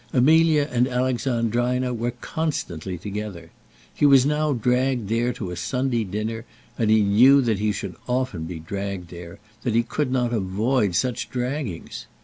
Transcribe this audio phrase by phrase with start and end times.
[0.13, 3.51] Amelia and Alexandrina were constantly together.
[3.93, 6.43] He was now dragged there to a Sunday dinner;
[6.75, 10.95] and he knew that he should often be dragged there, that he could not avoid
[10.95, 12.07] such draggings.